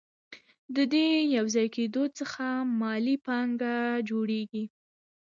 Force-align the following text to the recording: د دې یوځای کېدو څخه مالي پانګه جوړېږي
د 0.75 0.77
دې 0.93 1.07
یوځای 1.35 1.67
کېدو 1.75 2.03
څخه 2.17 2.43
مالي 2.79 3.15
پانګه 3.25 3.75
جوړېږي 4.09 4.63